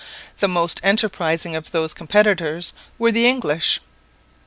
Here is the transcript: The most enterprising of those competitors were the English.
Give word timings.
The 0.39 0.47
most 0.47 0.79
enterprising 0.81 1.55
of 1.55 1.69
those 1.69 1.93
competitors 1.93 2.73
were 2.97 3.11
the 3.11 3.27
English. 3.27 3.79